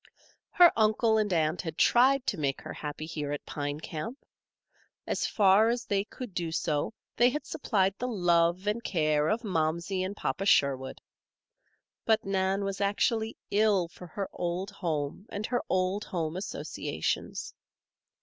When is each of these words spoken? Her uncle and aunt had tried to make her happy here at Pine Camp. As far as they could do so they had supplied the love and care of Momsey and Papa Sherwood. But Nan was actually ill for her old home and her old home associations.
Her 0.49 0.71
uncle 0.75 1.19
and 1.19 1.31
aunt 1.31 1.61
had 1.61 1.77
tried 1.77 2.25
to 2.25 2.39
make 2.39 2.59
her 2.61 2.73
happy 2.73 3.05
here 3.05 3.31
at 3.31 3.45
Pine 3.45 3.79
Camp. 3.79 4.17
As 5.05 5.27
far 5.27 5.69
as 5.69 5.85
they 5.85 6.03
could 6.05 6.33
do 6.33 6.51
so 6.51 6.95
they 7.17 7.29
had 7.29 7.45
supplied 7.45 7.93
the 7.99 8.07
love 8.07 8.65
and 8.65 8.83
care 8.83 9.27
of 9.29 9.43
Momsey 9.43 10.01
and 10.03 10.17
Papa 10.17 10.47
Sherwood. 10.47 10.99
But 12.03 12.25
Nan 12.25 12.63
was 12.63 12.81
actually 12.81 13.37
ill 13.51 13.87
for 13.89 14.07
her 14.07 14.27
old 14.33 14.71
home 14.71 15.27
and 15.29 15.45
her 15.45 15.61
old 15.69 16.03
home 16.05 16.35
associations. 16.35 17.53